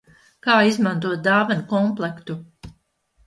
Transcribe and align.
Kā 0.45 0.53
izmantot 0.69 1.21
dāvanu 1.27 1.65
komplektu? 1.73 2.39